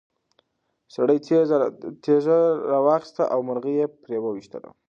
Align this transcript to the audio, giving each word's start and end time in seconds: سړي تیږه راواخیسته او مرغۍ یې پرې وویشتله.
سړي 0.95 1.17
تیږه 2.03 2.39
راواخیسته 2.71 3.23
او 3.33 3.39
مرغۍ 3.47 3.73
یې 3.79 3.85
پرې 4.03 4.17
وویشتله. 4.21 4.69